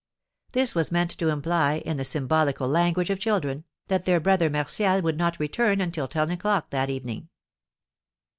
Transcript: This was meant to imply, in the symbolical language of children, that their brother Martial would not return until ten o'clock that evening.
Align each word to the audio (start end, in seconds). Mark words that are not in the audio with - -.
This 0.53 0.73
was 0.73 0.91
meant 0.91 1.11
to 1.19 1.27
imply, 1.29 1.83
in 1.85 1.97
the 1.97 2.03
symbolical 2.03 2.67
language 2.67 3.11
of 3.11 3.19
children, 3.19 3.65
that 3.87 4.05
their 4.05 4.19
brother 4.19 4.49
Martial 4.49 4.99
would 4.99 5.15
not 5.15 5.39
return 5.39 5.79
until 5.79 6.07
ten 6.07 6.31
o'clock 6.31 6.71
that 6.71 6.89
evening. 6.89 7.29